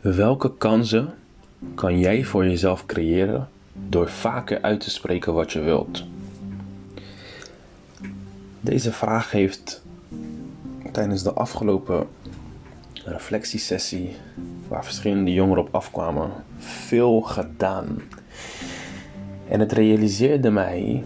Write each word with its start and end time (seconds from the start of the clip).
Welke 0.00 0.56
kansen 0.56 1.14
kan 1.74 1.98
jij 1.98 2.24
voor 2.24 2.46
jezelf 2.46 2.86
creëren 2.86 3.48
door 3.88 4.08
vaker 4.08 4.62
uit 4.62 4.80
te 4.80 4.90
spreken 4.90 5.34
wat 5.34 5.52
je 5.52 5.60
wilt? 5.60 6.04
Deze 8.60 8.92
vraag 8.92 9.30
heeft 9.30 9.84
tijdens 10.92 11.22
de 11.22 11.32
afgelopen 11.32 12.06
reflectiesessie, 13.04 14.16
waar 14.68 14.84
verschillende 14.84 15.32
jongeren 15.32 15.62
op 15.62 15.74
afkwamen, 15.74 16.30
veel 16.58 17.20
gedaan. 17.20 18.02
En 19.48 19.60
het 19.60 19.72
realiseerde 19.72 20.50
mij 20.50 21.04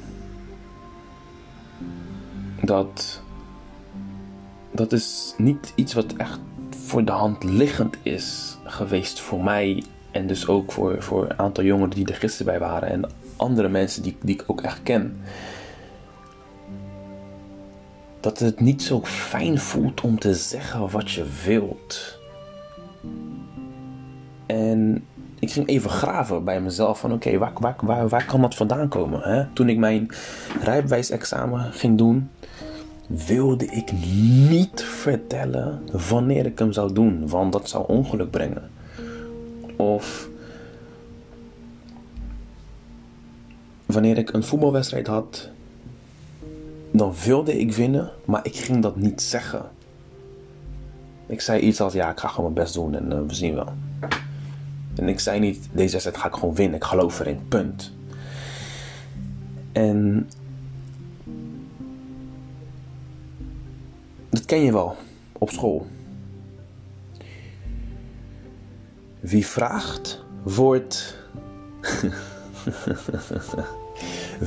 dat 2.62 3.22
dat 4.70 4.92
is 4.92 5.34
niet 5.36 5.72
iets 5.74 5.94
wat 5.94 6.12
echt 6.12 6.40
voor 6.90 7.04
de 7.04 7.12
hand 7.12 7.44
liggend 7.44 7.96
is 8.02 8.56
geweest 8.64 9.20
voor 9.20 9.44
mij. 9.44 9.84
En 10.10 10.26
dus 10.26 10.46
ook 10.46 10.72
voor, 10.72 11.02
voor 11.02 11.24
een 11.24 11.38
aantal 11.38 11.64
jongeren 11.64 11.90
die 11.90 12.06
er 12.06 12.14
gisteren 12.14 12.52
bij 12.52 12.68
waren. 12.68 12.88
En 12.88 13.10
andere 13.36 13.68
mensen 13.68 14.02
die, 14.02 14.16
die 14.22 14.34
ik 14.34 14.44
ook 14.46 14.60
echt 14.60 14.82
ken. 14.82 15.20
Dat 18.20 18.38
het 18.38 18.60
niet 18.60 18.82
zo 18.82 19.00
fijn 19.04 19.58
voelt 19.58 20.00
om 20.00 20.18
te 20.18 20.34
zeggen 20.34 20.90
wat 20.90 21.10
je 21.10 21.24
wilt. 21.44 22.18
En 24.46 25.04
ik 25.38 25.50
ging 25.50 25.68
even 25.68 25.90
graven 25.90 26.44
bij 26.44 26.60
mezelf 26.60 27.00
van 27.00 27.12
oké, 27.12 27.38
waar, 27.38 27.52
waar, 27.54 27.76
waar, 27.80 28.08
waar 28.08 28.24
kan 28.24 28.40
dat 28.40 28.54
vandaan 28.54 28.88
komen? 28.88 29.20
Hè? 29.20 29.44
Toen 29.52 29.68
ik 29.68 29.78
mijn 29.78 30.10
rijbewijsexamen 30.62 31.72
ging 31.72 31.98
doen, 31.98 32.30
wilde 33.10 33.66
ik 33.66 33.92
niet 34.48 34.82
vertellen 34.82 35.82
wanneer 36.08 36.46
ik 36.46 36.58
hem 36.58 36.72
zou 36.72 36.92
doen, 36.92 37.28
want 37.28 37.52
dat 37.52 37.68
zou 37.68 37.84
ongeluk 37.86 38.30
brengen. 38.30 38.70
Of 39.76 40.28
wanneer 43.86 44.18
ik 44.18 44.32
een 44.32 44.42
voetbalwedstrijd 44.42 45.06
had, 45.06 45.48
dan 46.90 47.14
wilde 47.24 47.58
ik 47.58 47.72
winnen, 47.72 48.10
maar 48.24 48.40
ik 48.42 48.56
ging 48.56 48.82
dat 48.82 48.96
niet 48.96 49.22
zeggen. 49.22 49.62
Ik 51.26 51.40
zei 51.40 51.60
iets 51.60 51.80
als: 51.80 51.92
ja, 51.92 52.10
ik 52.10 52.20
ga 52.20 52.28
gewoon 52.28 52.52
mijn 52.52 52.64
best 52.64 52.74
doen 52.74 52.94
en 52.94 53.12
uh, 53.12 53.26
we 53.26 53.34
zien 53.34 53.54
wel. 53.54 53.72
En 54.94 55.08
ik 55.08 55.20
zei 55.20 55.40
niet: 55.40 55.68
deze 55.72 55.92
wedstrijd 55.92 56.16
ga 56.16 56.26
ik 56.28 56.34
gewoon 56.34 56.54
winnen, 56.54 56.76
ik 56.76 56.84
geloof 56.84 57.20
erin, 57.20 57.48
punt. 57.48 57.92
En 59.72 60.28
ken 64.50 64.60
je 64.60 64.72
wel 64.72 64.96
op 65.32 65.50
school. 65.50 65.86
Wie 69.20 69.46
vraagt, 69.46 70.24
wordt. 70.42 71.18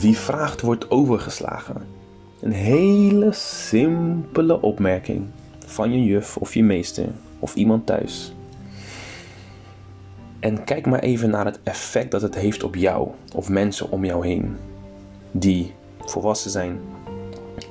Wie 0.03 0.17
vraagt, 0.17 0.61
wordt 0.61 0.91
overgeslagen. 0.91 1.75
Een 2.41 2.51
hele 2.51 3.31
simpele 3.31 4.61
opmerking 4.61 5.25
van 5.65 5.91
je 5.91 6.03
juf 6.03 6.37
of 6.37 6.53
je 6.53 6.63
meester 6.63 7.07
of 7.39 7.55
iemand 7.55 7.85
thuis. 7.85 8.33
En 10.39 10.63
kijk 10.63 10.85
maar 10.85 10.99
even 10.99 11.29
naar 11.29 11.45
het 11.45 11.59
effect 11.63 12.11
dat 12.11 12.21
het 12.21 12.35
heeft 12.35 12.63
op 12.63 12.75
jou 12.75 13.07
of 13.35 13.49
mensen 13.49 13.91
om 13.91 14.05
jou 14.05 14.27
heen 14.27 14.55
die 15.31 15.73
volwassen 15.99 16.51
zijn 16.51 16.79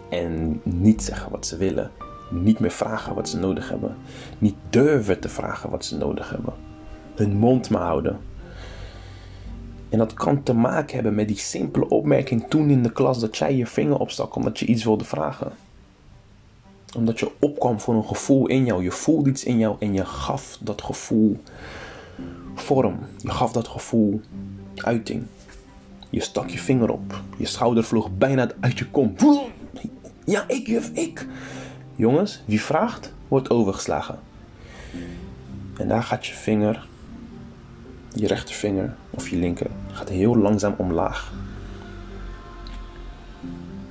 en 0.08 0.60
niet 0.62 1.02
zeggen 1.02 1.30
wat 1.30 1.46
ze 1.46 1.56
willen 1.56 1.90
niet 2.32 2.58
meer 2.58 2.70
vragen 2.70 3.14
wat 3.14 3.28
ze 3.28 3.38
nodig 3.38 3.68
hebben. 3.68 3.96
Niet 4.38 4.56
durven 4.70 5.20
te 5.20 5.28
vragen 5.28 5.70
wat 5.70 5.84
ze 5.84 5.96
nodig 5.96 6.30
hebben. 6.30 6.52
Hun 7.14 7.36
mond 7.36 7.70
maar 7.70 7.82
houden. 7.82 8.18
En 9.88 9.98
dat 9.98 10.14
kan 10.14 10.42
te 10.42 10.52
maken 10.52 10.94
hebben 10.94 11.14
met 11.14 11.28
die 11.28 11.38
simpele 11.38 11.88
opmerking 11.88 12.48
toen 12.48 12.70
in 12.70 12.82
de 12.82 12.92
klas 12.92 13.18
dat 13.18 13.36
jij 13.36 13.56
je 13.56 13.66
vinger 13.66 13.98
opstak 13.98 14.34
omdat 14.34 14.58
je 14.58 14.66
iets 14.66 14.84
wilde 14.84 15.04
vragen. 15.04 15.52
Omdat 16.96 17.18
je 17.20 17.30
opkwam 17.38 17.80
voor 17.80 17.94
een 17.94 18.04
gevoel 18.04 18.46
in 18.46 18.64
jou. 18.64 18.82
Je 18.82 18.90
voelde 18.90 19.30
iets 19.30 19.44
in 19.44 19.58
jou 19.58 19.76
en 19.78 19.92
je 19.92 20.04
gaf 20.04 20.58
dat 20.60 20.82
gevoel 20.82 21.40
vorm. 22.54 22.98
Je 23.18 23.30
gaf 23.30 23.52
dat 23.52 23.68
gevoel 23.68 24.20
uiting. 24.76 25.22
Je 26.10 26.20
stak 26.20 26.48
je 26.48 26.58
vinger 26.58 26.90
op. 26.90 27.20
Je 27.36 27.46
schouder 27.46 27.84
vloog 27.84 28.16
bijna 28.18 28.50
uit 28.60 28.78
je 28.78 28.90
kom. 28.90 29.14
Ja, 30.24 30.44
ik 30.48 30.66
juf, 30.66 30.90
ik. 30.92 31.26
Jongens, 31.96 32.42
wie 32.44 32.60
vraagt, 32.60 33.12
wordt 33.28 33.50
overgeslagen. 33.50 34.18
En 35.76 35.88
daar 35.88 36.02
gaat 36.02 36.26
je 36.26 36.34
vinger, 36.34 36.86
je 38.14 38.26
rechtervinger 38.26 38.94
of 39.10 39.28
je 39.28 39.36
linker, 39.36 39.70
gaat 39.92 40.08
heel 40.08 40.36
langzaam 40.36 40.74
omlaag. 40.76 41.32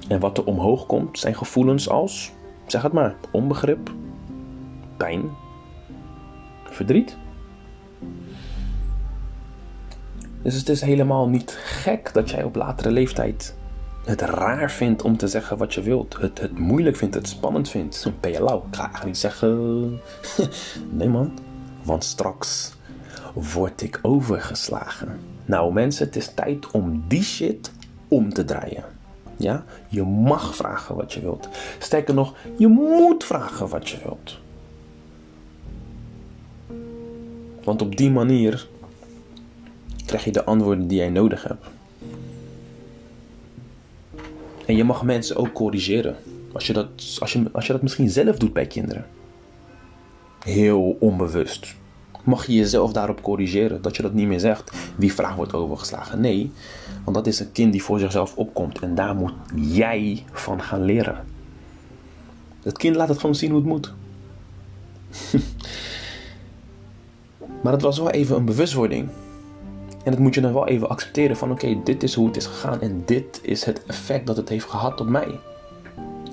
En 0.08 0.20
wat 0.20 0.38
er 0.38 0.46
omhoog 0.46 0.86
komt 0.86 1.20
zijn 1.20 1.36
gevoelens 1.36 1.90
als, 1.90 2.32
zeg 2.68 2.82
het 2.82 2.94
maar, 2.94 3.16
onbegrip, 3.32 3.92
pijn, 4.98 5.30
verdriet. 6.64 7.18
Dus 10.42 10.56
het 10.56 10.70
is 10.70 10.82
helemaal 10.82 11.30
niet 11.30 11.52
gek 11.64 12.14
dat 12.14 12.30
jij 12.30 12.44
op 12.44 12.56
latere 12.56 12.92
leeftijd 12.92 13.56
het 14.12 14.22
raar 14.22 14.72
vindt 14.72 15.02
om 15.02 15.18
te 15.18 15.28
zeggen 15.28 15.58
wat 15.58 15.74
je 15.74 15.82
wilt. 15.82 16.18
Het, 16.20 16.40
het 16.40 16.60
moeilijk 16.60 16.96
vindt, 16.96 17.16
het 17.16 17.28
spannend 17.28 17.70
vindt. 17.70 18.12
Ben 18.20 18.32
je 18.32 18.44
lauw? 18.44 18.66
Ik 18.72 18.76
ga 18.76 19.06
niet 19.06 19.18
zeggen. 19.18 20.02
nee 20.98 21.10
man. 21.10 21.32
Want 21.84 22.04
straks 22.04 22.74
word 23.34 23.82
ik 23.82 24.00
overgeslagen. 24.02 25.20
Nou 25.46 25.74
mensen, 25.74 26.06
het 26.06 26.16
is 26.16 26.34
tijd 26.34 26.72
om 26.72 27.04
die 27.08 27.24
shit 27.24 27.72
om 28.08 28.34
te 28.34 28.46
draaien. 28.46 28.84
Ja? 29.38 29.64
Je 29.88 30.04
mag 30.04 30.56
vragen 30.56 30.96
wat 30.96 31.14
je 31.14 31.22
wilt. 31.22 31.50
Sterker 31.80 32.14
nog, 32.14 32.36
je 32.58 32.68
moet 32.68 33.24
vragen 33.24 33.68
wat 33.68 33.90
je 33.90 33.98
wilt. 34.04 34.40
Want 37.64 37.82
op 37.82 37.96
die 37.98 38.12
manier 38.12 38.68
krijg 40.06 40.24
je 40.24 40.32
de 40.32 40.44
antwoorden 40.44 40.88
die 40.88 40.98
jij 40.98 41.10
nodig 41.10 41.44
hebt. 41.44 41.66
En 44.72 44.78
je 44.78 44.84
mag 44.84 45.04
mensen 45.04 45.36
ook 45.36 45.54
corrigeren. 45.54 46.16
Als 46.54 46.68
je, 46.68 46.74
dat, 46.74 46.88
als, 47.20 47.34
je, 47.34 47.44
als 47.52 47.66
je 47.66 47.72
dat 47.74 47.82
misschien 47.82 48.10
zelf 48.10 48.38
doet 48.38 48.54
bij 48.54 48.68
kinderen. 48.68 49.06
Heel 50.44 50.98
onbewust. 51.00 51.76
Mag 52.24 52.46
je 52.46 52.54
jezelf 52.54 52.94
daarop 52.94 53.22
corrigeren. 53.22 53.82
Dat 53.82 53.96
je 53.96 54.02
dat 54.02 54.14
niet 54.14 54.28
meer 54.28 54.40
zegt. 54.40 54.72
Wie 54.96 55.14
vraag 55.14 55.36
wordt 55.36 55.54
overgeslagen. 55.54 56.22
Nee, 56.22 56.52
want 57.04 57.16
dat 57.16 57.28
is 57.28 57.40
een 57.40 57.52
kind 57.52 57.72
die 57.72 57.84
voor 57.84 58.00
zichzelf 58.00 58.36
opkomt. 58.36 58.80
En 58.80 58.96
daar 58.96 59.16
moet 59.16 59.34
jij 59.56 60.24
van 60.32 60.62
gaan 60.62 60.84
leren. 60.84 61.26
Het 62.64 62.78
kind 62.78 62.96
laat 62.96 63.10
het 63.10 63.20
gewoon 63.20 63.36
zien 63.36 63.52
hoe 63.52 63.60
het 63.60 63.70
moet. 63.70 63.94
maar 67.64 67.74
het 67.74 67.82
was 67.82 67.98
wel 67.98 68.10
even 68.10 68.36
een 68.36 68.46
bewustwording. 68.46 69.10
En 70.04 70.12
dat 70.12 70.20
moet 70.20 70.36
je 70.36 70.42
dan 70.42 70.54
wel 70.54 70.68
even 70.68 70.90
accepteren 70.90 71.38
van 71.38 71.52
oké, 71.52 71.82
dit 71.84 72.04
is 72.04 72.14
hoe 72.14 72.28
het 72.28 72.38
is 72.38 72.46
gegaan 72.46 72.82
en 72.82 73.04
dit 73.06 73.40
is 73.44 73.64
het 73.64 73.86
effect 73.86 74.28
dat 74.28 74.38
het 74.38 74.50
heeft 74.50 74.70
gehad 74.70 75.02
op 75.02 75.08
mij. 75.08 75.40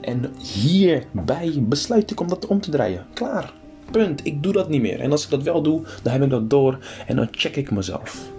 En 0.01 0.33
hierbij 0.39 1.55
besluit 1.59 2.11
ik 2.11 2.21
om 2.21 2.29
dat 2.29 2.47
om 2.47 2.61
te 2.61 2.71
draaien. 2.71 3.07
Klaar. 3.15 3.53
Punt. 3.91 4.27
Ik 4.27 4.43
doe 4.43 4.53
dat 4.53 4.69
niet 4.69 4.81
meer. 4.81 5.01
En 5.01 5.11
als 5.11 5.25
ik 5.25 5.31
dat 5.31 5.43
wel 5.43 5.63
doe, 5.63 5.83
dan 6.03 6.13
heb 6.13 6.23
ik 6.23 6.31
dat 6.31 6.51
door 6.51 6.79
en 7.07 7.17
dan 7.17 7.29
check 7.31 7.57
ik 7.57 7.71
mezelf. 7.71 8.31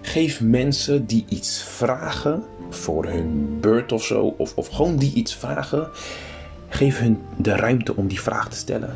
Geef 0.00 0.40
mensen 0.40 1.06
die 1.06 1.24
iets 1.28 1.62
vragen 1.62 2.44
voor 2.68 3.06
hun 3.06 3.58
beurt 3.60 3.92
of 3.92 4.04
zo, 4.04 4.34
of, 4.36 4.56
of 4.56 4.68
gewoon 4.68 4.96
die 4.96 5.12
iets 5.14 5.34
vragen, 5.34 5.88
geef 6.68 6.98
hun 6.98 7.18
de 7.36 7.56
ruimte 7.56 7.96
om 7.96 8.08
die 8.08 8.20
vraag 8.20 8.48
te 8.48 8.56
stellen. 8.56 8.94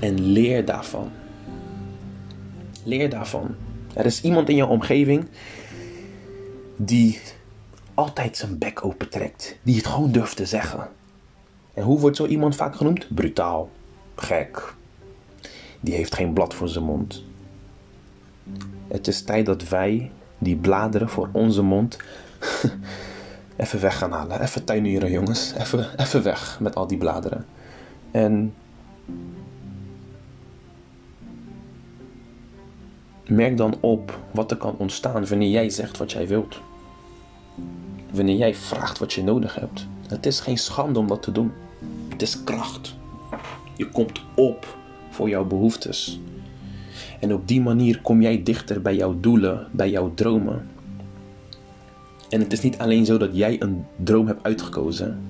En 0.00 0.20
leer 0.20 0.64
daarvan. 0.64 1.10
Leer 2.84 3.10
daarvan. 3.10 3.54
Er 3.96 4.06
is 4.06 4.20
iemand 4.20 4.48
in 4.48 4.56
jouw 4.56 4.68
omgeving 4.68 5.26
die 6.76 7.20
altijd 7.94 8.36
zijn 8.36 8.58
bek 8.58 8.84
open 8.84 9.08
trekt. 9.08 9.58
Die 9.62 9.76
het 9.76 9.86
gewoon 9.86 10.12
durft 10.12 10.36
te 10.36 10.46
zeggen. 10.46 10.88
En 11.74 11.82
hoe 11.82 11.98
wordt 11.98 12.16
zo 12.16 12.26
iemand 12.26 12.56
vaak 12.56 12.76
genoemd? 12.76 13.14
Brutaal. 13.14 13.70
Gek. 14.14 14.74
Die 15.80 15.94
heeft 15.94 16.14
geen 16.14 16.32
blad 16.32 16.54
voor 16.54 16.68
zijn 16.68 16.84
mond. 16.84 17.24
Het 18.88 19.06
is 19.06 19.22
tijd 19.22 19.46
dat 19.46 19.68
wij 19.68 20.10
die 20.38 20.56
bladeren 20.56 21.08
voor 21.08 21.28
onze 21.32 21.62
mond 21.62 21.96
even 23.56 23.80
weg 23.80 23.98
gaan 23.98 24.12
halen. 24.12 24.40
Even 24.40 24.64
tuinieren, 24.64 25.10
jongens. 25.10 25.54
Even, 25.58 26.00
even 26.00 26.22
weg 26.22 26.60
met 26.60 26.74
al 26.74 26.86
die 26.86 26.98
bladeren. 26.98 27.46
En 28.10 28.54
Merk 33.28 33.56
dan 33.56 33.74
op 33.80 34.18
wat 34.30 34.50
er 34.50 34.56
kan 34.56 34.74
ontstaan 34.76 35.26
wanneer 35.26 35.50
jij 35.50 35.70
zegt 35.70 35.96
wat 35.96 36.12
jij 36.12 36.26
wilt. 36.26 36.60
Wanneer 38.10 38.36
jij 38.36 38.54
vraagt 38.54 38.98
wat 38.98 39.12
je 39.12 39.22
nodig 39.22 39.54
hebt. 39.54 39.86
Het 40.08 40.26
is 40.26 40.40
geen 40.40 40.58
schande 40.58 40.98
om 40.98 41.06
dat 41.06 41.22
te 41.22 41.32
doen. 41.32 41.52
Het 42.08 42.22
is 42.22 42.44
kracht. 42.44 42.94
Je 43.76 43.88
komt 43.88 44.20
op 44.34 44.76
voor 45.10 45.28
jouw 45.28 45.44
behoeftes. 45.44 46.20
En 47.20 47.34
op 47.34 47.48
die 47.48 47.60
manier 47.60 48.00
kom 48.00 48.22
jij 48.22 48.42
dichter 48.42 48.82
bij 48.82 48.96
jouw 48.96 49.20
doelen, 49.20 49.68
bij 49.72 49.90
jouw 49.90 50.14
dromen. 50.14 50.68
En 52.28 52.40
het 52.40 52.52
is 52.52 52.60
niet 52.60 52.78
alleen 52.78 53.04
zo 53.04 53.18
dat 53.18 53.36
jij 53.36 53.62
een 53.62 53.84
droom 53.96 54.26
hebt 54.26 54.42
uitgekozen. 54.42 55.20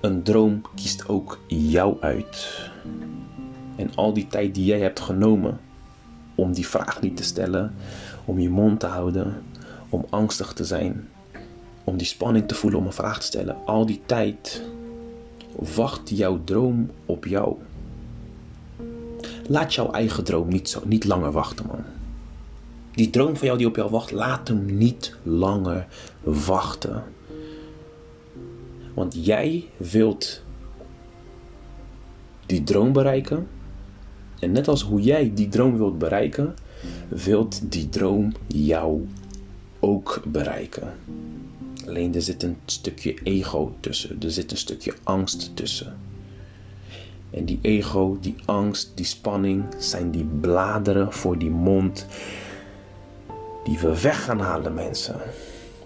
Een 0.00 0.22
droom 0.22 0.62
kiest 0.74 1.08
ook 1.08 1.38
jou 1.46 1.96
uit. 2.00 2.68
En 3.76 3.90
al 3.94 4.12
die 4.12 4.26
tijd 4.26 4.54
die 4.54 4.64
jij 4.64 4.80
hebt 4.80 5.00
genomen 5.00 5.60
om 6.40 6.52
die 6.52 6.66
vraag 6.66 7.00
niet 7.00 7.16
te 7.16 7.22
stellen, 7.22 7.74
om 8.24 8.38
je 8.38 8.50
mond 8.50 8.80
te 8.80 8.86
houden, 8.86 9.42
om 9.88 10.04
angstig 10.10 10.52
te 10.52 10.64
zijn, 10.64 11.08
om 11.84 11.96
die 11.96 12.06
spanning 12.06 12.48
te 12.48 12.54
voelen 12.54 12.80
om 12.80 12.86
een 12.86 12.92
vraag 12.92 13.18
te 13.20 13.26
stellen, 13.26 13.56
al 13.66 13.86
die 13.86 14.00
tijd 14.06 14.62
wacht 15.74 16.10
jouw 16.10 16.40
droom 16.44 16.90
op 17.06 17.24
jou. 17.24 17.56
Laat 19.46 19.74
jouw 19.74 19.90
eigen 19.90 20.24
droom 20.24 20.48
niet, 20.48 20.68
zo, 20.68 20.80
niet 20.84 21.04
langer 21.04 21.32
wachten, 21.32 21.66
man. 21.66 21.84
Die 22.92 23.10
droom 23.10 23.36
van 23.36 23.46
jou 23.46 23.58
die 23.58 23.66
op 23.66 23.76
jou 23.76 23.90
wacht, 23.90 24.10
laat 24.10 24.48
hem 24.48 24.76
niet 24.76 25.16
langer 25.22 25.86
wachten. 26.22 27.02
Want 28.94 29.24
jij 29.24 29.64
wilt 29.76 30.42
die 32.46 32.62
droom 32.62 32.92
bereiken. 32.92 33.48
En 34.40 34.52
net 34.52 34.68
als 34.68 34.82
hoe 34.82 35.00
jij 35.00 35.32
die 35.34 35.48
droom 35.48 35.76
wilt 35.76 35.98
bereiken, 35.98 36.54
wilt 37.08 37.72
die 37.72 37.88
droom 37.88 38.32
jou 38.46 39.06
ook 39.78 40.22
bereiken. 40.26 40.92
Alleen 41.86 42.14
er 42.14 42.22
zit 42.22 42.42
een 42.42 42.56
stukje 42.64 43.14
ego 43.22 43.74
tussen, 43.80 44.16
er 44.22 44.30
zit 44.30 44.50
een 44.50 44.56
stukje 44.56 44.94
angst 45.02 45.50
tussen. 45.54 45.96
En 47.30 47.44
die 47.44 47.58
ego, 47.62 48.18
die 48.20 48.34
angst, 48.44 48.92
die 48.94 49.04
spanning 49.04 49.64
zijn 49.78 50.10
die 50.10 50.24
bladeren 50.40 51.12
voor 51.12 51.38
die 51.38 51.50
mond 51.50 52.06
die 53.64 53.78
we 53.78 54.00
weg 54.00 54.24
gaan 54.24 54.40
halen, 54.40 54.74
mensen. 54.74 55.16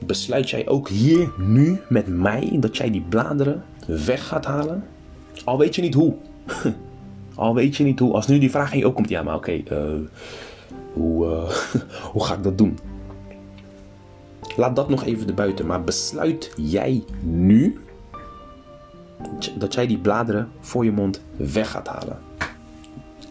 Besluit 0.07 0.51
jij 0.51 0.69
ook 0.69 0.89
hier 0.89 1.33
nu 1.39 1.81
met 1.89 2.07
mij 2.07 2.57
dat 2.61 2.77
jij 2.77 2.91
die 2.91 3.05
bladeren 3.09 3.65
weg 3.87 4.27
gaat 4.27 4.45
halen? 4.45 4.85
Al 5.45 5.59
weet 5.59 5.75
je 5.75 5.83
niet 5.83 5.95
hoe. 5.95 6.15
Al 7.35 7.55
weet 7.55 7.77
je 7.77 7.85
niet 7.85 7.99
hoe. 7.99 8.13
Als 8.13 8.27
nu 8.27 8.39
die 8.39 8.51
vraag 8.51 8.73
aan 8.73 8.79
je 8.79 8.93
komt, 8.93 9.09
ja, 9.09 9.23
maar 9.23 9.35
oké, 9.35 9.53
eh, 9.53 9.95
hoe, 10.93 11.27
uh, 11.27 11.51
hoe 12.13 12.25
ga 12.25 12.35
ik 12.35 12.43
dat 12.43 12.59
doen? 12.59 12.79
Laat 14.57 14.77
dat 14.77 14.89
nog 14.89 15.05
even 15.05 15.29
erbuiten. 15.29 15.67
Maar 15.67 15.85
besluit 15.85 16.53
jij 16.57 17.05
nu 17.21 17.79
dat 19.59 19.75
jij 19.75 19.87
die 19.87 19.99
bladeren 19.99 20.51
voor 20.61 20.85
je 20.85 20.93
mond 20.93 21.23
weg 21.37 21.71
gaat 21.71 21.89
halen. 21.89 22.19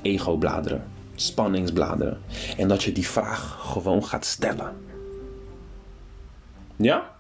Ego-bladeren, 0.02 0.84
spanningsbladeren. 1.16 2.22
En 2.58 2.68
dat 2.68 2.84
je 2.84 2.92
die 2.92 3.08
vraag 3.08 3.58
gewoon 3.62 4.06
gaat 4.06 4.26
stellen. 4.26 4.76
Ja? 6.76 7.12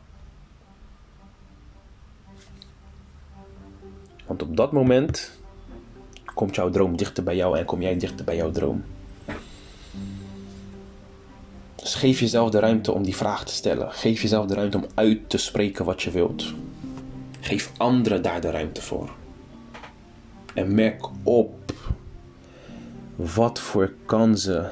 Want 4.25 4.41
op 4.41 4.57
dat 4.57 4.71
moment 4.71 5.42
komt 6.33 6.55
jouw 6.55 6.69
droom 6.69 6.97
dichter 6.97 7.23
bij 7.23 7.35
jou 7.35 7.57
en 7.57 7.65
kom 7.65 7.81
jij 7.81 7.97
dichter 7.97 8.25
bij 8.25 8.35
jouw 8.35 8.51
droom. 8.51 8.83
Dus 11.75 11.95
geef 11.95 12.19
jezelf 12.19 12.49
de 12.49 12.59
ruimte 12.59 12.91
om 12.91 13.03
die 13.03 13.15
vraag 13.15 13.45
te 13.45 13.53
stellen. 13.53 13.91
Geef 13.91 14.21
jezelf 14.21 14.45
de 14.45 14.53
ruimte 14.53 14.77
om 14.77 14.85
uit 14.93 15.29
te 15.29 15.37
spreken 15.37 15.85
wat 15.85 16.01
je 16.01 16.11
wilt. 16.11 16.53
Geef 17.39 17.71
anderen 17.77 18.21
daar 18.21 18.41
de 18.41 18.51
ruimte 18.51 18.81
voor. 18.81 19.09
En 20.53 20.75
merk 20.75 21.05
op 21.23 21.73
wat 23.15 23.59
voor 23.59 23.93
kansen 24.05 24.71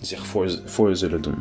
zich 0.00 0.26
voor, 0.26 0.60
voor 0.64 0.96
zullen 0.96 1.22
doen. 1.22 1.38